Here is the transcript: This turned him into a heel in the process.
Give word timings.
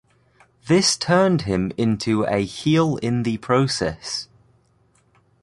This 0.65 0.97
turned 0.97 1.43
him 1.43 1.71
into 1.77 2.23
a 2.23 2.39
heel 2.39 2.97
in 3.03 3.21
the 3.21 3.37
process. 3.37 4.29